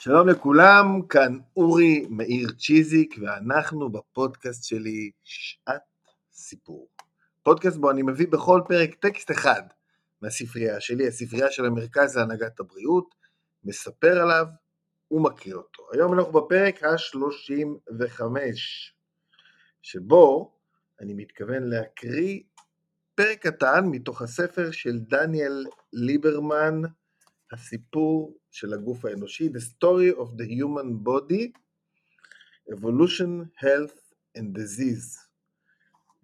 [0.00, 5.82] שלום לכולם, כאן אורי מאיר צ'יזיק, ואנחנו בפודקאסט שלי שעת
[6.32, 6.88] סיפור.
[7.42, 9.62] פודקאסט בו אני מביא בכל פרק טקסט אחד
[10.22, 13.14] מהספרייה שלי, הספרייה של המרכז להנהגת הבריאות,
[13.64, 14.46] מספר עליו
[15.10, 15.82] ומקריא אותו.
[15.92, 18.22] היום אנחנו בפרק ה-35,
[19.82, 20.54] שבו
[21.00, 22.40] אני מתכוון להקריא
[23.14, 26.82] פרק קטן מתוך הספר של דניאל ליברמן,
[27.52, 31.52] הסיפור של הגוף האנושי, The Story of the Human Body,
[32.74, 33.98] Evolution, Health
[34.38, 35.28] and Disease.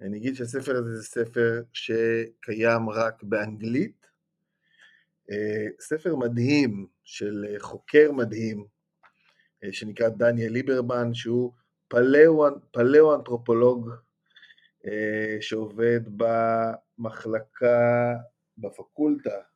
[0.01, 4.07] אני אגיד שהספר הזה זה ספר שקיים רק באנגלית,
[5.30, 8.66] אה, ספר מדהים של חוקר מדהים
[9.65, 11.52] אה, שנקרא דניאל ליברמן, שהוא
[12.73, 13.91] פלאו-אנתרופולוג
[14.87, 18.15] אה, שעובד במחלקה,
[18.59, 19.54] בפקולטה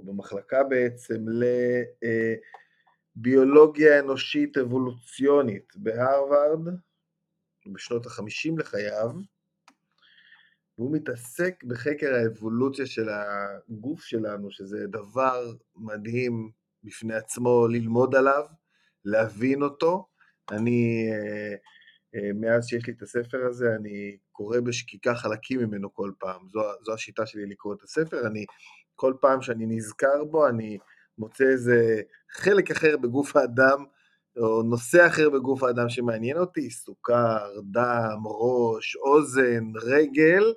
[0.00, 1.24] או במחלקה בעצם
[3.16, 6.68] לביולוגיה אנושית אבולוציונית בהרווארד
[7.72, 9.10] בשנות החמישים לחייו,
[10.78, 16.50] והוא מתעסק בחקר האבולוציה של הגוף שלנו, שזה דבר מדהים
[16.84, 18.44] בפני עצמו ללמוד עליו,
[19.04, 20.06] להבין אותו.
[20.50, 21.54] אני, אה, אה,
[22.34, 26.48] מאז שיש לי את הספר הזה, אני קורא בשקיקה חלקים ממנו כל פעם.
[26.48, 28.26] זו, זו השיטה שלי לקרוא את הספר.
[28.26, 28.44] אני
[28.94, 30.78] כל פעם שאני נזכר בו, אני
[31.18, 32.00] מוצא איזה
[32.30, 33.84] חלק אחר בגוף האדם,
[34.36, 40.54] או נושא אחר בגוף האדם שמעניין אותי, סוכר, דם, ראש, אוזן, רגל,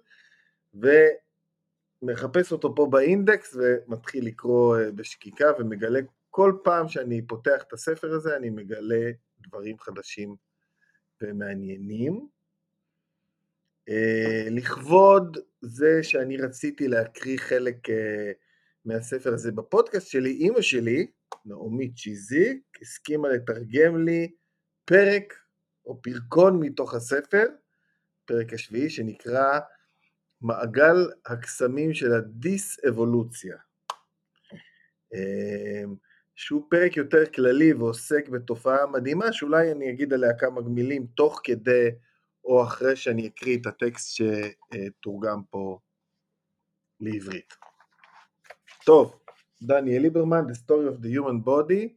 [2.04, 8.14] ומחפש אותו פה באינדקס ומתחיל לקרוא אה, בשקיקה ומגלה כל פעם שאני פותח את הספר
[8.14, 9.12] הזה, אני מגלה
[9.48, 10.36] דברים חדשים
[11.24, 12.28] ומעניינים.
[13.90, 18.32] אה, לכבוד זה שאני רציתי להקריא חלק אה,
[18.86, 21.08] מהספר הזה בפודקאסט שלי, אימא שלי,
[21.46, 24.32] נעמי צ'יזיק, הסכימה לתרגם לי
[24.86, 25.34] פרק
[25.86, 27.46] או פרקון מתוך הספר,
[28.26, 29.60] פרק השביעי, שנקרא
[30.42, 33.58] מעגל הקסמים של הדיס-אבולוציה.
[36.36, 41.90] שהוא פרק יותר כללי ועוסק בתופעה מדהימה, שאולי אני אגיד עליה כמה מילים תוך כדי
[42.46, 45.80] או אחרי שאני אקריא את הטקסט שתורגם פה
[47.00, 47.54] לעברית.
[48.86, 49.20] טוב,
[49.62, 51.94] דניאל ליברמן, The Story of the Human Body,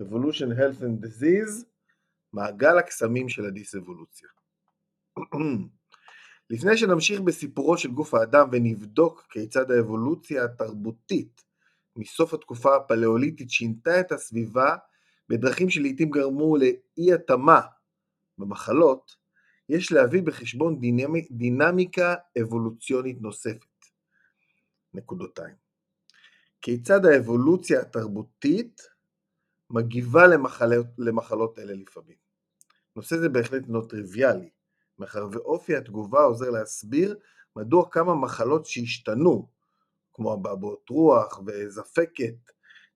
[0.00, 1.64] Evolution, Health and Disease,
[2.32, 4.28] מעגל הקסמים של הדיס-אבולוציה.
[6.50, 11.47] לפני שנמשיך בסיפורו של גוף האדם ונבדוק כיצד האבולוציה התרבותית
[11.98, 14.76] מסוף התקופה הפלאוליטית שינתה את הסביבה
[15.28, 17.60] בדרכים שלעיתים גרמו לאי התאמה
[18.38, 19.16] במחלות,
[19.68, 23.66] יש להביא בחשבון דינמי, דינמיקה אבולוציונית נוספת.
[24.94, 25.54] נקודותיים.
[26.62, 28.82] כיצד האבולוציה התרבותית
[29.70, 32.16] מגיבה למחלות, למחלות אלה לפעמים.
[32.96, 34.50] נושא זה בהחלט לא טריוויאלי,
[34.98, 37.18] מאחר ואופי התגובה עוזר להסביר
[37.56, 39.48] מדוע כמה מחלות שהשתנו,
[40.18, 42.34] כמו אבעבועות רוח וזפקת,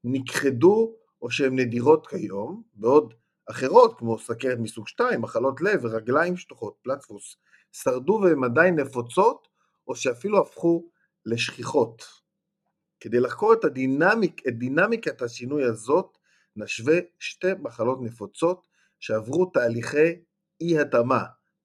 [0.05, 3.15] נכחדו או שהן נדירות כיום, בעוד
[3.50, 7.37] אחרות כמו סכרת מסוג 2, מחלות לב ורגליים שטוחות, פלטפוס,
[7.72, 9.49] שרדו והן עדיין נפוצות
[9.88, 10.91] או שאפילו הפכו
[11.27, 12.03] לשכיחות.
[13.00, 16.19] כדי לחקור את, הדינמיק, את דינמיקת השינוי הזאת,
[16.56, 18.66] נשווה שתי מחלות נפוצות
[19.00, 20.22] שעברו תהליכי
[20.61, 21.25] אי התאמה,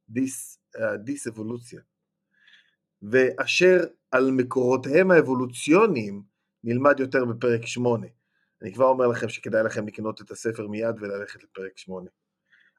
[0.10, 0.60] דיס,
[1.04, 1.82] דיס אבולוציה,
[3.02, 3.80] ואשר
[4.12, 6.24] על מקורותיהם האבולוציוניים
[6.64, 8.08] נלמד יותר בפרק 8.
[8.62, 12.10] אני כבר אומר לכם שכדאי לכם לקנות את הספר מיד וללכת לפרק 8.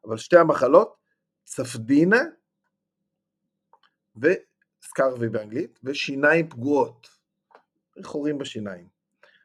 [0.04, 0.96] אבל שתי המחלות,
[1.44, 2.22] צפדינה
[4.16, 7.08] וסקרווי באנגלית, ושיניים פגועות,
[8.02, 8.88] חורים בשיניים.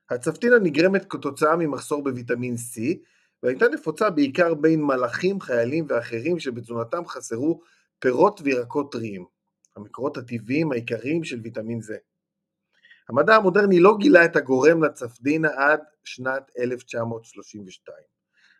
[0.09, 2.81] הצפדינה נגרמת כתוצאה ממחסור בוויטמין C,
[3.43, 7.61] והייתה נפוצה בעיקר בין מלאכים, חיילים ואחרים שבתזונתם חסרו
[7.99, 9.25] פירות וירקות טריים,
[9.75, 11.97] המקורות הטבעיים העיקריים של ויטמין זה.
[13.09, 17.97] המדע המודרני לא גילה את הגורם לצפדינה עד שנת 1932,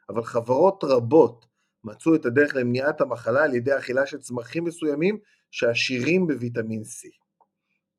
[0.10, 1.46] אבל חברות רבות
[1.84, 5.20] מצאו את הדרך למניעת המחלה על ידי אכילה של צמחים מסוימים
[5.52, 7.08] שעשירים בוויטמין C.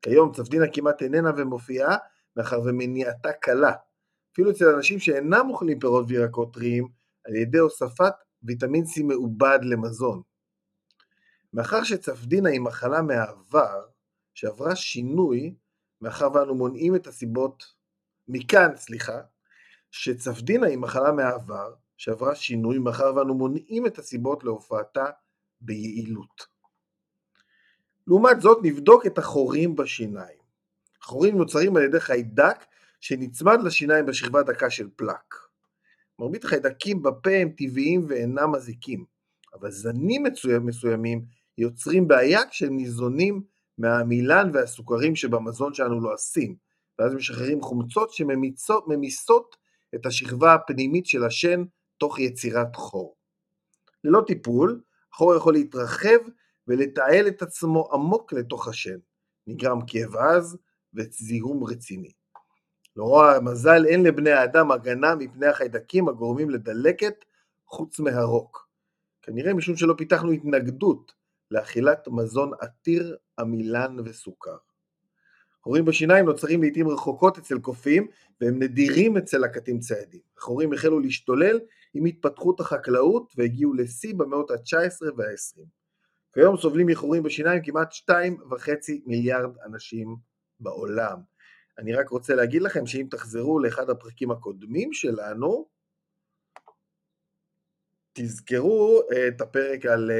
[0.01, 1.97] כיום צפדינה כמעט איננה ומופיעה,
[2.37, 3.73] מאחר ומניעתה קלה,
[4.33, 6.87] אפילו אצל אנשים שאינם אוכלים פירות וירקות טריים,
[7.25, 8.13] על ידי הוספת
[8.43, 10.21] ויטמין C מעובד למזון.
[11.55, 13.85] מאחר שצפדינה היא מחלה מהעבר,
[14.33, 15.55] שעברה שינוי,
[16.01, 17.63] מאחר ואנו מונעים את הסיבות,
[18.27, 19.21] מכאן, סליחה,
[19.91, 25.05] שצפדינה היא מחלה מהעבר, שעברה שינוי, מאחר ואנו מונעים את הסיבות להופעתה
[25.61, 26.47] ביעילות.
[28.07, 30.39] לעומת זאת, נבדוק את החורים בשיניים.
[31.01, 32.65] חורים נוצרים על ידי חיידק
[33.01, 35.35] שנצמד לשיניים בשכבה דקה של פלק.
[36.19, 39.05] מרבית החיידקים בפה הם טבעיים ואינם מזיקים,
[39.53, 40.23] אבל זנים
[40.61, 41.25] מסוימים
[41.57, 43.43] יוצרים בעיה כשהם ניזונים
[43.77, 46.55] מהעמילן והסוכרים שבמזון שאנו לועשים,
[46.99, 49.55] ואז משחררים חומצות שממיסות
[49.95, 51.63] את השכבה הפנימית של השן
[51.97, 53.15] תוך יצירת חור.
[54.03, 54.81] ללא טיפול,
[55.13, 56.17] החור יכול להתרחב
[56.67, 58.97] ולתעל את עצמו עמוק לתוך השן.
[59.47, 60.57] נגרם כאב עז
[60.93, 62.11] וזיהום רציני.
[62.95, 67.25] לרוע המזל אין לבני האדם הגנה מפני החיידקים הגורמים לדלקת
[67.67, 68.69] חוץ מהרוק.
[69.21, 71.13] כנראה משום שלא פיתחנו התנגדות
[71.51, 74.57] לאכילת מזון עתיר עמילן וסוכר.
[75.63, 78.07] חורים בשיניים נוצרים לעיתים רחוקות אצל קופים
[78.41, 80.21] והם נדירים אצל לקטים ציידים.
[80.37, 81.59] החורים החלו להשתולל
[81.93, 85.65] עם התפתחות החקלאות והגיעו לשיא במאות ה-19 וה-20.
[86.33, 88.11] כיום סובלים מחורים בשיניים כמעט 2.5
[89.05, 90.15] מיליארד אנשים
[90.59, 91.17] בעולם.
[91.77, 95.67] אני רק רוצה להגיד לכם שאם תחזרו לאחד הפרקים הקודמים שלנו,
[98.17, 100.11] תזכרו את הפרק על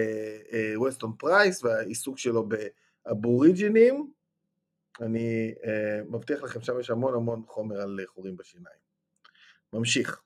[0.75, 2.49] ווסטון פרייס והעיסוק שלו
[3.05, 4.11] באבוריג'ינים,
[5.01, 5.53] אני
[6.09, 8.77] מבטיח לכם, שם יש המון המון חומר על חורים בשיניים.
[9.73, 10.21] ממשיך.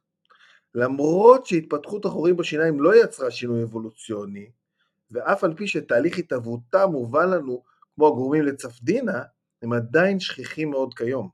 [0.76, 4.52] למרות שהתפתחות החורים בשיניים לא יצרה שינוי אבולוציוני,
[5.12, 7.64] ואף על פי שתהליך התהוותם מובן לנו
[7.96, 9.24] כמו הגורמים לצפדינה,
[9.62, 11.30] הם עדיין שכיחים מאוד כיום.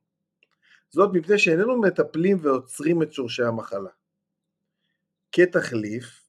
[0.89, 3.89] זאת מפני שאיננו מטפלים ועוצרים את שורשי המחלה.
[5.31, 6.24] כתחליף,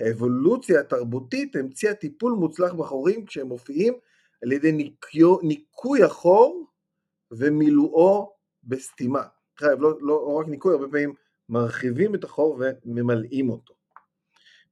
[0.00, 3.94] האבולוציה התרבותית המציאה טיפול מוצלח בחורים כשהם מופיעים
[4.42, 6.66] על ידי ניקיו, ניקוי החור
[7.30, 8.32] ומילואו
[8.64, 9.22] בסתימה.
[9.58, 11.14] חייב, לא, לא, לא רק ניקוי, הרבה פעמים
[11.48, 13.74] מרחיבים את החור וממלאים אותו.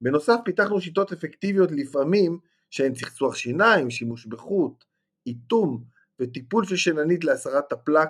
[0.01, 2.39] בנוסף פיתחנו שיטות אפקטיביות לפעמים
[2.71, 4.85] שהן צחצוח שיניים, שימוש בחוט,
[5.27, 5.85] איתום
[6.21, 8.09] וטיפול של שיננית להסרת הפלק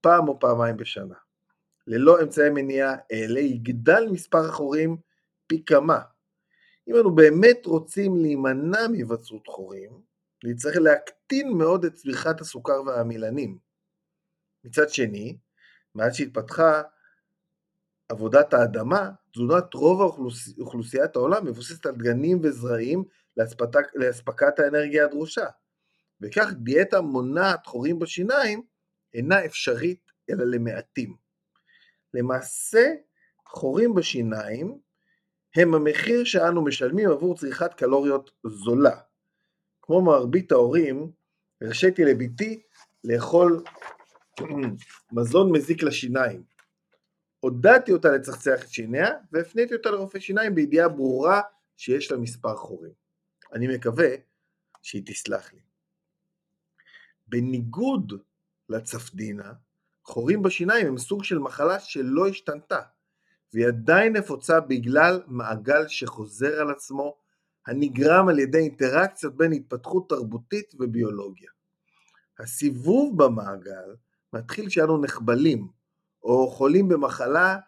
[0.00, 1.14] פעם או פעמיים בשנה.
[1.86, 4.96] ללא אמצעי מניעה אלה יגדל מספר החורים
[5.46, 6.00] פי כמה.
[6.88, 10.00] אם אנו באמת רוצים להימנע מהיווצרות חורים,
[10.44, 13.58] נצטרך להקטין מאוד את צריכת הסוכר והעמילנים.
[14.64, 15.38] מצד שני,
[15.94, 16.82] מאז שהתפתחה
[18.08, 20.58] עבודת האדמה, תזונת רוב האוכלוס...
[20.58, 23.04] אוכלוסיית העולם מבוססת על דגנים וזרעים
[23.36, 23.94] לאספק...
[23.94, 25.46] לאספקת האנרגיה הדרושה.
[26.20, 28.62] וכך דיאטה מונעת חורים בשיניים
[29.14, 31.16] אינה אפשרית אלא למעטים.
[32.14, 32.94] למעשה,
[33.46, 34.78] חורים בשיניים
[35.56, 39.00] הם המחיר שאנו משלמים עבור צריכת קלוריות זולה.
[39.82, 41.12] כמו מרבית ההורים,
[41.60, 42.62] הרשיתי לבתי
[43.04, 43.64] לאכול
[45.12, 46.42] מזון מזיק לשיניים.
[47.40, 51.40] עודדתי אותה לצחצח את שיניה והפניתי אותה לרופא שיניים בידיעה ברורה
[51.76, 52.92] שיש לה מספר חורים.
[53.52, 54.08] אני מקווה
[54.82, 55.60] שהיא תסלח לי.
[57.26, 58.12] בניגוד
[58.68, 59.52] לצפדינה,
[60.04, 62.80] חורים בשיניים הם סוג של מחלה שלא השתנתה,
[63.54, 67.16] והיא עדיין נפוצה בגלל מעגל שחוזר על עצמו
[67.66, 71.50] הנגרם על ידי אינטראקציות בין התפתחות תרבותית וביולוגיה.
[72.38, 73.94] הסיבוב במעגל
[74.32, 75.68] מתחיל כשאנו נחבלים,
[76.22, 77.58] או חולים במחלה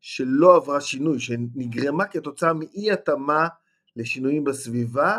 [0.00, 3.48] שלא עברה שינוי, שנגרמה כתוצאה מאי התאמה
[3.96, 5.18] לשינויים בסביבה,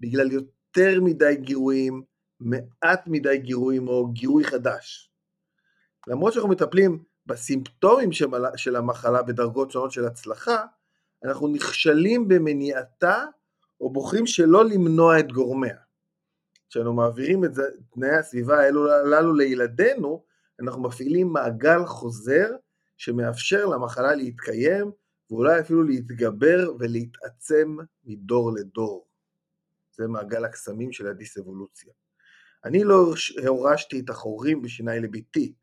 [0.00, 2.02] בגלל יותר מדי גירויים,
[2.40, 5.10] מעט מדי גירויים או גירוי חדש.
[6.06, 8.10] למרות שאנחנו מטפלים בסימפטומים
[8.56, 10.64] של המחלה בדרגות שונות של הצלחה,
[11.24, 13.24] אנחנו נכשלים במניעתה
[13.80, 15.76] או בוחרים שלא למנוע את גורמיה.
[16.68, 17.50] כשאנו מעבירים את
[17.94, 18.58] תנאי הסביבה
[19.04, 20.24] הללו לילדינו,
[20.60, 22.50] אנחנו מפעילים מעגל חוזר
[22.96, 24.90] שמאפשר למחלה להתקיים
[25.30, 29.06] ואולי אפילו להתגבר ולהתעצם מדור לדור.
[29.92, 31.92] זה מעגל הקסמים של הדיסאבולוציה.
[32.64, 33.14] אני לא
[33.46, 35.54] הורשתי את החורים בשיניי לביתי,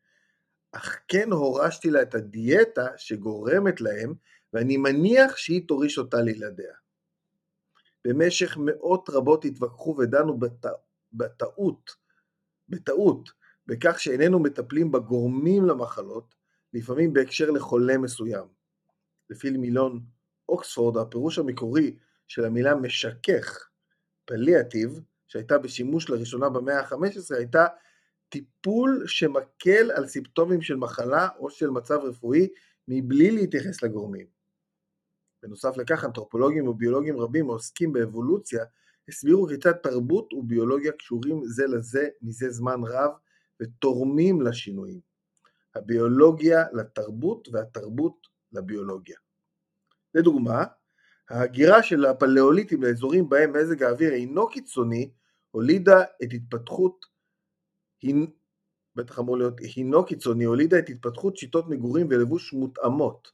[0.73, 4.13] אך כן הורשתי לה את הדיאטה שגורמת להם,
[4.53, 6.73] ואני מניח שהיא תוריש אותה לילדיה.
[8.05, 10.69] במשך מאות רבות התווכחו ודנו בטע...
[11.13, 11.95] בטעות,
[12.69, 13.29] בטעות,
[13.67, 16.35] בכך שאיננו מטפלים בגורמים למחלות,
[16.73, 18.45] לפעמים בהקשר לחולה מסוים.
[19.29, 19.99] לפי מילון
[20.49, 23.69] אוקספורד, הפירוש המקורי של המילה משכך,
[24.25, 27.65] פליאטיב, שהייתה בשימוש לראשונה במאה ה-15, הייתה
[28.33, 32.47] טיפול שמקל על סימפטומים של מחלה או של מצב רפואי
[32.87, 34.27] מבלי להתייחס לגורמים.
[35.43, 38.63] בנוסף לכך, אנתרופולוגים וביולוגים רבים העוסקים באבולוציה
[39.09, 43.11] הסבירו כיצד תרבות וביולוגיה קשורים זה לזה מזה זמן רב
[43.61, 44.99] ותורמים לשינויים.
[45.75, 49.17] הביולוגיה לתרבות והתרבות לביולוגיה.
[50.13, 50.63] לדוגמה,
[51.29, 55.11] ההגירה של הפלאוליטים לאזורים בהם מזג האוויר אינו קיצוני,
[55.51, 57.12] הולידה את התפתחות,
[58.95, 63.31] בטח אמור להיות הינו קיצוני, הולידה את התפתחות שיטות מגורים ולבוש מותאמות.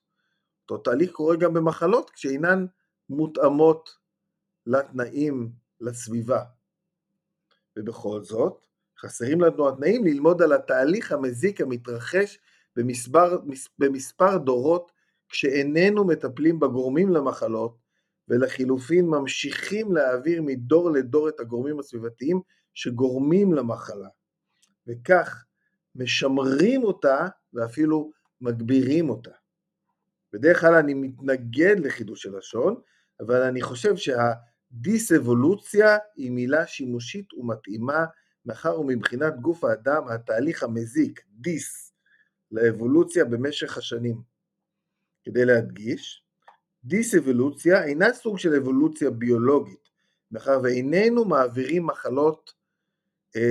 [0.62, 2.66] אותו תהליך קורה גם במחלות כשאינן
[3.10, 3.90] מותאמות
[4.66, 6.44] לתנאים, לסביבה.
[7.76, 8.66] ובכל זאת,
[9.00, 12.40] חסרים לנו התנאים ללמוד על התהליך המזיק המתרחש
[12.76, 13.38] במספר,
[13.80, 14.92] במספר דורות
[15.30, 17.78] כשאיננו מטפלים בגורמים למחלות,
[18.28, 22.42] ולחילופין ממשיכים להעביר מדור לדור את הגורמים הסביבתיים
[22.74, 24.08] שגורמים למחלה,
[24.90, 25.46] וכך
[25.96, 29.32] משמרים אותה ואפילו מגבירים אותה.
[30.34, 32.82] בדרך כלל אני מתנגד לחידוש הלשון,
[33.20, 38.06] אבל אני חושב שהדיס-אבולוציה היא מילה שימושית ומתאימה,
[38.46, 41.94] מאחר ומבחינת גוף האדם התהליך המזיק, דיס,
[42.52, 44.22] לאבולוציה במשך השנים.
[45.24, 46.24] כדי להדגיש,
[46.84, 49.90] דיס-אבולוציה אינה סוג של אבולוציה ביולוגית,
[50.32, 52.59] מאחר ואיננו מעבירים מחלות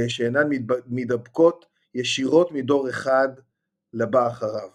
[0.09, 0.49] שאינן
[0.87, 3.29] מידבקות ישירות מדור אחד
[3.93, 4.69] לבא אחריו.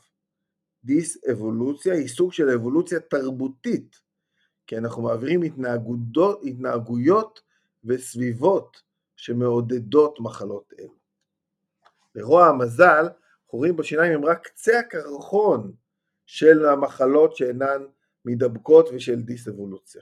[0.83, 3.99] דיס-אבולוציה היא סוג של אבולוציה תרבותית,
[4.67, 5.41] כי אנחנו מעבירים
[6.43, 7.41] התנהגויות
[7.83, 8.81] וסביבות
[9.15, 10.95] שמעודדות מחלות אלו.
[12.15, 13.05] לרוע המזל,
[13.47, 15.73] חורים בשיניים הם רק קצה הקרחון
[16.25, 17.85] של המחלות שאינן
[18.25, 20.01] מדבקות ושל דיס-אבולוציה.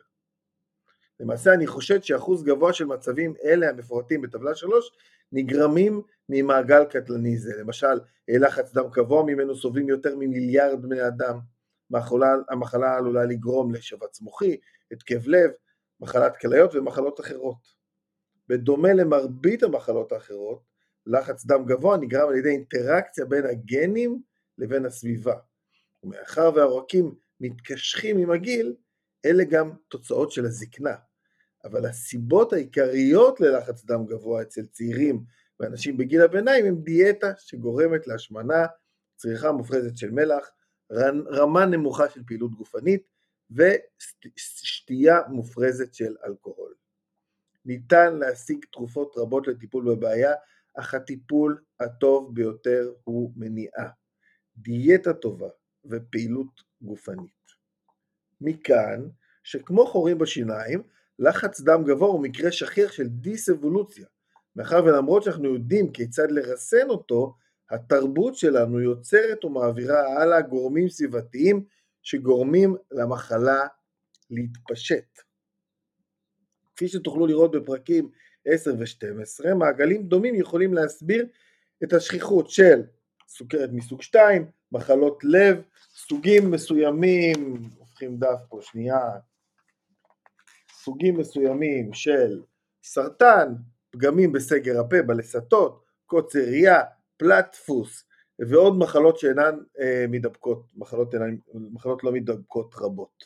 [1.21, 4.91] למעשה אני חושד שאחוז גבוה של מצבים אלה המפורטים בטבלה 3
[5.31, 11.39] נגרמים ממעגל קטלני זה, למשל לחץ דם קבוע ממנו סובלים יותר ממיליארד בני אדם,
[11.89, 14.57] מחלה, המחלה עלולה לגרום לשבץ מוחי,
[14.91, 15.51] התקף לב,
[15.99, 17.81] מחלת כליות ומחלות אחרות.
[18.47, 20.61] בדומה למרבית המחלות האחרות,
[21.05, 24.21] לחץ דם גבוה נגרם על ידי אינטראקציה בין הגנים
[24.57, 25.35] לבין הסביבה.
[26.03, 28.75] ומאחר והעורקים מתקשחים עם הגיל,
[29.25, 30.95] אלה גם תוצאות של הזקנה.
[31.63, 35.23] אבל הסיבות העיקריות ללחץ דם גבוה אצל צעירים
[35.59, 38.65] ואנשים בגיל הביניים הם דיאטה שגורמת להשמנה,
[39.15, 40.51] צריכה מופרזת של מלח,
[41.31, 43.03] רמה נמוכה של פעילות גופנית
[43.51, 46.73] ושתייה מופרזת של אלכוהול.
[47.65, 50.33] ניתן להשיג תרופות רבות לטיפול בבעיה,
[50.73, 53.89] אך הטיפול הטוב ביותר הוא מניעה.
[54.57, 55.49] דיאטה טובה
[55.85, 57.41] ופעילות גופנית.
[58.41, 59.09] מכאן
[59.43, 60.83] שכמו חורים בשיניים,
[61.21, 64.05] לחץ דם גבוה הוא מקרה שכיח של דיס-אבולוציה,
[64.55, 67.35] מאחר ולמרות שאנחנו יודעים כיצד לרסן אותו,
[67.69, 71.65] התרבות שלנו יוצרת ומעבירה הלאה גורמים סביבתיים
[72.01, 73.67] שגורמים למחלה
[74.29, 75.19] להתפשט.
[76.75, 78.09] כפי שתוכלו לראות בפרקים
[78.45, 81.25] 10 ו-12, מעגלים דומים יכולים להסביר
[81.83, 82.81] את השכיחות של
[83.27, 85.61] סוכרת מסוג 2, מחלות לב,
[85.95, 88.99] סוגים מסוימים, הופכים דף פה שנייה,
[90.83, 92.41] סוגים מסוימים של
[92.83, 93.53] סרטן,
[93.91, 96.81] פגמים בסגר הפה, בלסתות, קוצר ראייה,
[97.17, 98.05] פלטפוס
[98.39, 103.23] ועוד מחלות שאינן אה, מדבקות, מחלות, אינן, מחלות לא מדבקות רבות.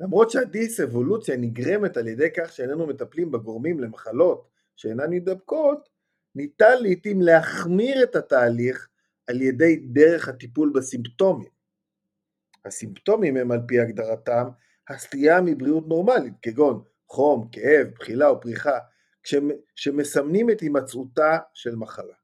[0.00, 5.88] למרות שהדיס-אבולוציה נגרמת על ידי כך שאיננו מטפלים בגורמים למחלות שאינן מדבקות,
[6.34, 8.88] ניתן לעיתים להחמיר את התהליך
[9.26, 11.50] על ידי דרך הטיפול בסימפטומים.
[12.64, 14.48] הסימפטומים הם על פי הגדרתם
[14.88, 18.78] הסטייה מבריאות נורמלית, כגון חום, כאב, בחילה או פריחה,
[19.74, 22.14] שמסמנים את הימצאותה של מחלה.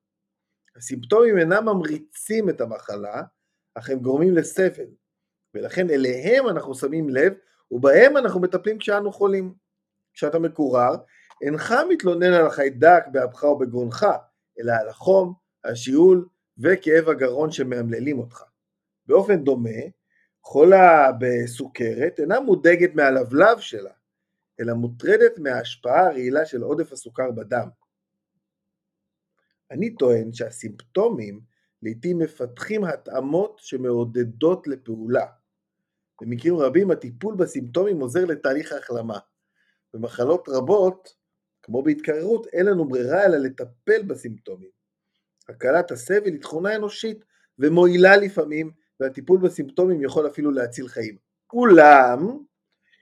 [0.77, 3.23] הסימפטומים אינם ממריצים את המחלה,
[3.75, 4.87] אך הם גורמים לסבל,
[5.55, 7.33] ולכן אליהם אנחנו שמים לב,
[7.71, 9.55] ובהם אנחנו מטפלים כשאנו חולים.
[10.15, 10.97] כשאתה מקורר,
[11.43, 14.07] אינך מתלונן על החיידק באפך או בגרונך,
[14.61, 15.35] אלא על החום,
[15.65, 18.43] השיעול וכאב הגרון שמאמללים אותך.
[19.07, 19.81] באופן דומה,
[20.42, 23.92] חולה בסוכרת אינה מודאגת מהלבלב שלה,
[24.61, 27.68] אלא מוטרדת מההשפעה הרעילה של עודף הסוכר בדם.
[29.71, 31.40] אני טוען שהסימפטומים
[31.83, 35.26] לעיתים מפתחים התאמות שמעודדות לפעולה.
[36.21, 39.18] במקרים רבים הטיפול בסימפטומים עוזר לתהליך ההחלמה.
[39.95, 41.14] במחלות רבות,
[41.62, 44.71] כמו בהתקררות, אין לנו ברירה אלא לטפל בסימפטומים.
[45.49, 47.25] הקלת הסבל היא תכונה אנושית
[47.59, 51.17] ומועילה לפעמים, והטיפול בסימפטומים יכול אפילו להציל חיים.
[51.52, 52.38] אולם,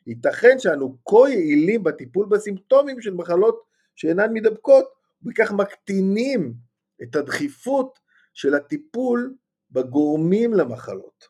[0.07, 3.63] ייתכן שאנו כה יעילים בטיפול בסימפטומים של מחלות
[3.97, 4.85] שאינן מידבקות,
[5.23, 6.55] ובכך מקטינים
[7.03, 7.99] את הדחיפות
[8.35, 9.35] של הטיפול
[9.71, 11.25] בגורמים למחלות.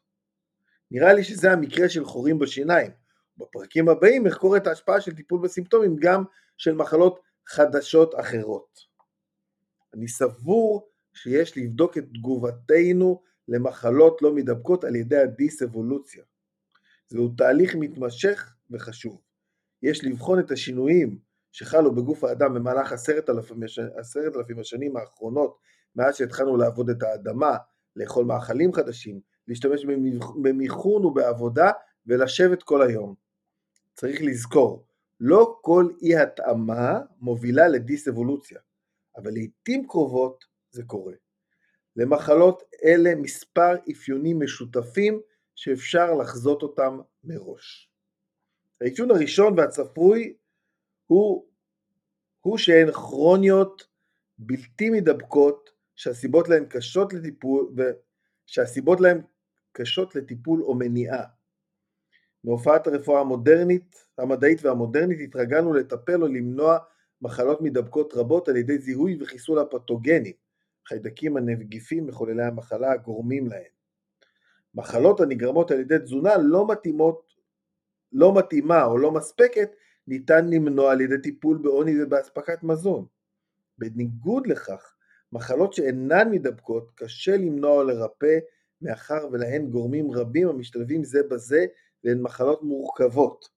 [0.90, 2.90] נראה לי שזה המקרה של חורים בשיניים.
[3.36, 6.24] בפרקים הבאים אחקור את ההשפעה של טיפול בסימפטומים גם
[6.56, 8.80] של מחלות חדשות אחרות.
[9.94, 16.24] אני סבור שיש לבדוק את תגובתנו למחלות לא מידבקות על ידי הדיס-אבולוציה.
[17.08, 19.20] זהו תהליך מתמשך וחשוב.
[19.82, 21.18] יש לבחון את השינויים
[21.52, 23.60] שחלו בגוף האדם במהלך עשרת אלפים,
[24.36, 25.58] אלפים השנים האחרונות
[25.96, 27.56] מאז שהתחלנו לעבוד את האדמה,
[27.96, 29.84] לאכול מאכלים חדשים, להשתמש
[30.42, 31.70] במיכון ובעבודה
[32.06, 33.14] ולשבת כל היום.
[33.94, 34.86] צריך לזכור,
[35.20, 38.60] לא כל אי התאמה מובילה לדיס-אבולוציה,
[39.16, 41.14] אבל לעיתים קרובות זה קורה.
[41.96, 45.20] למחלות אלה מספר אפיונים משותפים
[45.54, 47.90] שאפשר לחזות אותם מראש.
[48.80, 50.36] האפיון הראשון והצפוי
[51.06, 51.46] הוא,
[52.40, 53.86] הוא שהן כרוניות
[54.38, 57.74] בלתי מדבקות שהסיבות להן קשות לטיפול,
[58.46, 59.20] שהסיבות להן
[59.72, 61.24] קשות לטיפול או מניעה.
[62.44, 66.78] מהופעת הרפואה המודרנית, המדעית והמודרנית התרגלנו לטפל או למנוע
[67.22, 70.32] מחלות מדבקות רבות על ידי זיהוי וחיסול הפתוגנים,
[70.86, 73.76] חיידקים הנגיפים מחוללי המחלה הגורמים להם.
[74.74, 77.32] מחלות הנגרמות על ידי תזונה לא מתאימות,
[78.12, 79.70] לא מתאימה או לא מספקת,
[80.06, 83.06] ניתן למנוע על ידי טיפול בעוני ובאספקת מזון.
[83.78, 84.94] בניגוד לכך,
[85.32, 88.38] מחלות שאינן מדבקות קשה למנוע או לרפא
[88.82, 91.66] מאחר ולהן גורמים רבים המשתלבים זה בזה
[92.04, 93.48] והן מחלות מורכבות.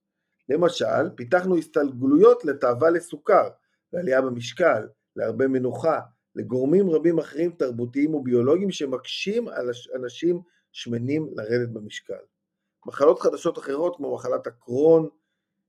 [0.48, 3.48] למשל, פיתחנו הסתגלויות לתאווה לסוכר,
[3.92, 6.00] לעלייה במשקל, להרבה מנוחה,
[6.34, 10.40] לגורמים רבים אחרים תרבותיים וביולוגיים שמקשים על אנשים
[10.72, 12.22] שמנים לרדת במשקל.
[12.86, 15.08] מחלות חדשות אחרות כמו מחלת הקרון,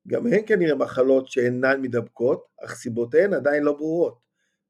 [0.08, 4.18] גם הן כנראה מחלות שאינן מדבקות, אך סיבותיהן עדיין לא ברורות.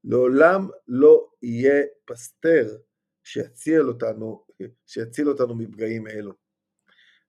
[0.04, 2.78] לעולם לא יהיה פסטר
[3.24, 4.46] שיציל אותנו,
[4.86, 6.34] שיציל אותנו מפגעים אלו.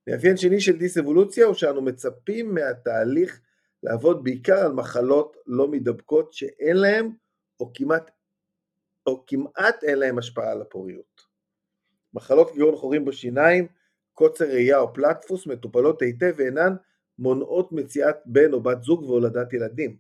[0.07, 3.41] מאפיין שני של דיס-אבולוציה הוא שאנו מצפים מהתהליך
[3.83, 7.13] לעבוד בעיקר על מחלות לא מדבקות שאין להן
[7.61, 8.11] או כמעט,
[9.07, 11.23] או כמעט אין להן השפעה על הפוריות.
[12.15, 13.67] מחלות כגון חורים בשיניים,
[14.13, 16.77] קוצר ראייה או פלטפוס מטופלות היטב ואינן
[17.19, 19.97] מונעות מציאת בן או בת זוג והולדת ילדים.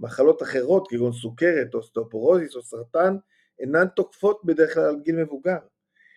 [0.00, 3.16] מחלות אחרות כגון סוכרת, אוסטאופורוזיס או סרטן
[3.58, 5.58] אינן תוקפות בדרך כלל עד גיל מבוגר.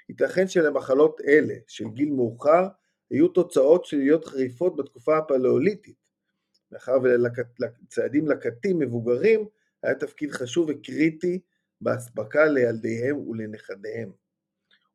[0.09, 2.67] ייתכן שלמחלות אלה של גיל מאוחר
[3.09, 5.95] היו תוצאות שליליות חריפות בתקופה הפלאוליתית.
[6.71, 9.47] מאחר ולציידים לקטים מבוגרים
[9.83, 11.39] היה תפקיד חשוב וקריטי
[11.81, 14.11] באספקה לילדיהם ולנכדיהם.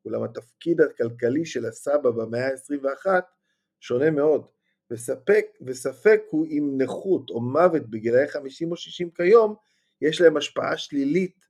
[0.05, 3.21] אולם התפקיד הכלכלי של הסבא במאה ה-21
[3.79, 4.45] שונה מאוד,
[4.91, 9.55] וספק, וספק הוא אם נכות או מוות בגילאי 50 או 60 כיום,
[10.01, 11.45] יש להם השפעה שלילית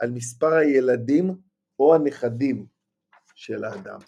[0.00, 1.34] על מספר הילדים
[1.78, 2.66] או הנכדים
[3.34, 3.98] של האדם.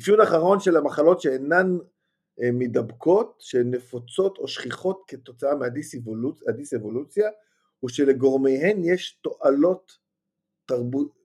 [0.00, 1.78] אפיון אחרון של המחלות שאינן
[2.42, 7.30] אה, מדבקות, שהן נפוצות או שכיחות כתוצאה מהדיס-אבולוציה,
[7.80, 9.98] הוא שלגורמיהן יש תועלות
[10.66, 11.18] תרבות,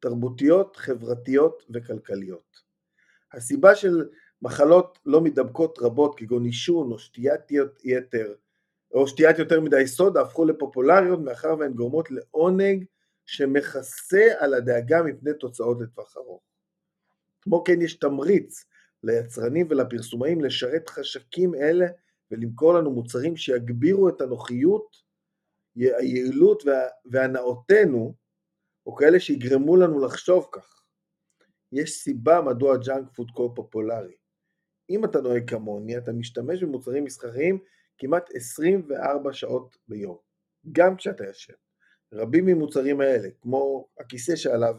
[0.00, 2.60] תרבותיות, חברתיות וכלכליות.
[3.32, 4.08] הסיבה של
[4.42, 7.40] מחלות לא מדבקות רבות כגון עישון או שתיית
[7.84, 8.34] יתר
[8.92, 12.84] או שתיית יותר מדי סודה הפכו לפופולריות מאחר והן גורמות לעונג
[13.26, 16.42] שמכסה על הדאגה מפני תוצאות לטווח ארוך.
[17.42, 18.64] כמו כן יש תמריץ
[19.02, 21.86] ליצרנים ולפרסומאים לשרת חשקים אלה
[22.30, 24.96] ולמכור לנו מוצרים שיגבירו את הנוחיות,
[25.76, 26.62] היעילות
[27.04, 28.14] והנאתנו,
[28.86, 30.82] או כאלה שיגרמו לנו לחשוב כך.
[31.72, 34.14] יש סיבה מדוע junk food כה פופולרי.
[34.90, 37.58] אם אתה נוהג כמוני, אתה משתמש במוצרים מסחריים
[37.98, 40.18] כמעט 24 שעות ביום,
[40.72, 41.52] גם כשאתה ישן.
[42.12, 44.76] רבים ממוצרים האלה, כמו הכיסא שעליו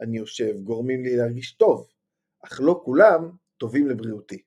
[0.00, 1.88] אני יושב, גורמים לי להרגיש טוב,
[2.44, 4.42] אך לא כולם טובים לבריאותי.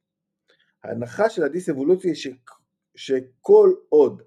[0.83, 2.27] ההנחה של הדיס-אבולוציה היא ש...
[2.95, 4.21] שכל עוד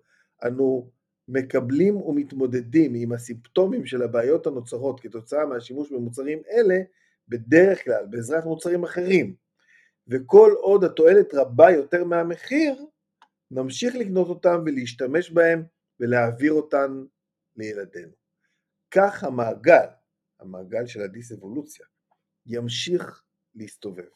[0.45, 0.91] אנו
[1.29, 6.79] מקבלים ומתמודדים עם הסימפטומים של הבעיות הנוצרות כתוצאה מהשימוש במוצרים אלה,
[7.29, 9.35] בדרך כלל בעזרת מוצרים אחרים,
[10.09, 12.87] וכל עוד התועלת רבה יותר מהמחיר,
[13.51, 15.63] נמשיך לקנות אותם ולהשתמש בהם
[16.01, 17.05] ולהעביר אותם
[17.57, 18.13] לילדינו.
[18.91, 19.87] כך המעגל,
[20.41, 21.87] המעגל של הדיס-אבולוציה,
[22.47, 23.23] ימשיך
[23.55, 24.09] להסתובב.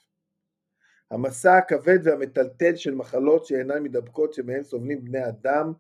[1.11, 5.73] המסע הכבד והמטלטל של מחלות שאינן מדבקות שמהן סובלים בני אדם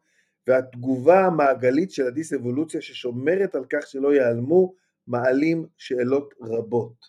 [0.50, 4.74] והתגובה המעגלית של הדיס-אבולוציה ששומרת על כך שלא ייעלמו
[5.06, 7.06] מעלים שאלות רבות.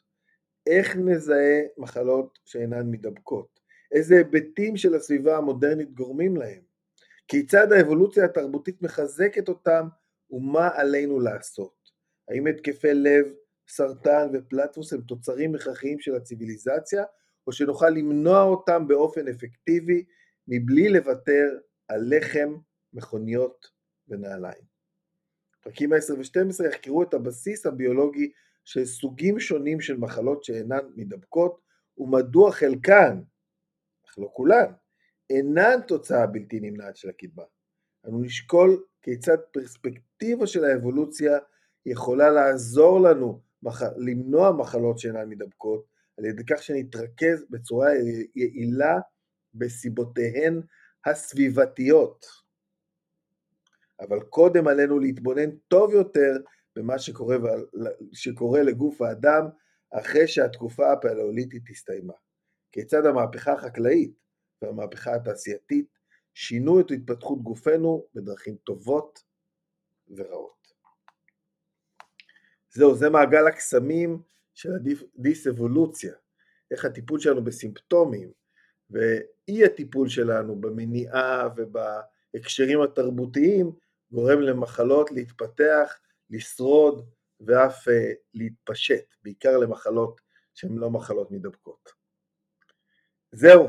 [0.67, 3.59] איך נזהה מחלות שאינן מדבקות?
[3.91, 6.61] איזה היבטים של הסביבה המודרנית גורמים להם?
[7.27, 9.87] כיצד האבולוציה התרבותית מחזקת אותם
[10.31, 11.91] ומה עלינו לעשות?
[12.29, 13.25] האם התקפי לב,
[13.67, 17.03] סרטן ופלטפוס הם תוצרים הכרחיים של הציוויליזציה,
[17.47, 20.05] או שנוכל למנוע אותם באופן אפקטיבי
[20.47, 22.55] מבלי לוותר על לחם,
[22.93, 23.71] מכוניות
[24.07, 24.71] ונעליים.
[25.61, 28.31] פרקים 10 ו-12 יחקרו את הבסיס הביולוגי
[28.65, 31.61] של סוגים שונים של מחלות שאינן מדבקות,
[31.97, 33.21] ומדוע חלקן,
[34.07, 34.71] אך לא כולן,
[35.29, 37.43] אינן תוצאה בלתי נמנעת של הקדמה.
[38.07, 41.37] אנו נשקול כיצד פרספקטיבה של האבולוציה
[41.85, 43.81] יכולה לעזור לנו מח...
[43.97, 45.85] למנוע מחלות שאינן מדבקות
[46.17, 47.89] על ידי כך שנתרכז בצורה
[48.35, 48.99] יעילה
[49.53, 50.61] בסיבותיהן
[51.05, 52.25] הסביבתיות.
[54.01, 56.37] אבל קודם עלינו להתבונן טוב יותר
[56.75, 57.37] במה שקורה,
[58.13, 59.45] שקורה לגוף האדם
[59.91, 62.13] אחרי שהתקופה הפלאוליטית הסתיימה.
[62.71, 64.11] כיצד המהפכה החקלאית
[64.61, 65.97] והמהפכה התעשייתית
[66.33, 69.23] שינו את התפתחות גופנו בדרכים טובות
[70.15, 70.73] ורעות.
[72.69, 74.21] זהו, זה מעגל הקסמים
[74.53, 76.13] של הדיס-אבולוציה,
[76.71, 78.31] איך הטיפול שלנו בסימפטומים
[78.89, 83.71] ואי הטיפול שלנו במניעה ובהקשרים התרבותיים
[84.11, 87.91] גורם למחלות להתפתח, לשרוד ואף uh,
[88.33, 90.21] להתפשט, בעיקר למחלות
[90.53, 91.89] שהן לא מחלות מדבקות.
[93.31, 93.67] זהו,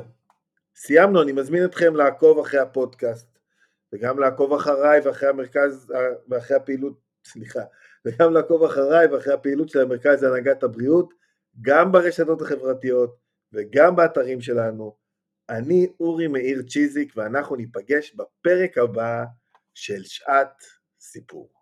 [0.76, 3.38] סיימנו, אני מזמין אתכם לעקוב אחרי הפודקאסט,
[3.92, 5.92] וגם לעקוב אחריי ואחרי המרכז,
[6.28, 7.60] ואחרי הפעילות, סליחה,
[8.04, 11.14] וגם לעקוב אחריי ואחרי הפעילות של המרכז להנהגת הבריאות,
[11.60, 13.16] גם ברשתות החברתיות
[13.52, 14.96] וגם באתרים שלנו.
[15.48, 19.24] אני אורי מאיר צ'יזיק, ואנחנו ניפגש בפרק הבא
[19.74, 20.62] של שעת
[21.00, 21.61] סיפור.